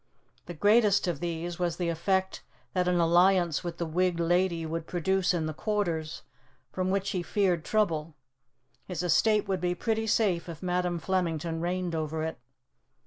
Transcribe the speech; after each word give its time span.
The 0.47 0.55
greatest 0.55 1.07
of 1.07 1.19
these 1.19 1.59
was 1.59 1.77
the 1.77 1.89
effect 1.89 2.41
that 2.73 2.87
an 2.87 2.99
alliance 2.99 3.63
with 3.63 3.77
the 3.77 3.85
Whig 3.85 4.19
lady 4.19 4.65
would 4.65 4.87
produce 4.87 5.31
in 5.31 5.45
the 5.45 5.53
quarters 5.53 6.23
from 6.71 6.89
which 6.89 7.11
he 7.11 7.21
feared 7.21 7.63
trouble. 7.63 8.15
His 8.87 9.03
estate 9.03 9.47
would 9.47 9.61
be 9.61 9.75
pretty 9.75 10.07
safe 10.07 10.49
if 10.49 10.63
Madam 10.63 10.97
Flemington 10.97 11.61
reigned 11.61 11.93
over 11.93 12.23
it. 12.23 12.39